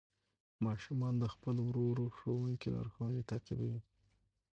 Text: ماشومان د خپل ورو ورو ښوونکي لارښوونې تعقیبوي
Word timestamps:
ماشومان 0.65 1.13
د 1.19 1.25
خپل 1.33 1.55
ورو 1.61 1.83
ورو 1.89 2.05
ښوونکي 2.17 2.67
لارښوونې 2.75 3.21
تعقیبوي 3.29 3.79